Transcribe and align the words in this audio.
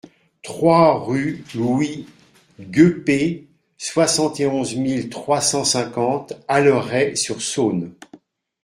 trois 0.41 1.05
rue 1.05 1.43
Louis 1.53 2.07
Guepey, 2.59 3.45
soixante 3.77 4.39
et 4.39 4.47
onze 4.47 4.73
mille 4.75 5.09
trois 5.11 5.41
cent 5.41 5.63
cinquante 5.63 6.33
Allerey-sur-Saône 6.47 7.93